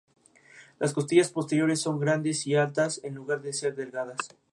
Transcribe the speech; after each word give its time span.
Las 0.79 0.93
costillas 0.93 1.29
posteriores 1.29 1.79
son 1.81 1.99
grandes 1.99 2.47
y 2.47 2.55
altas 2.55 3.01
en 3.03 3.13
lugar 3.13 3.43
de 3.43 3.53
ser 3.53 3.75
delgadas. 3.75 4.17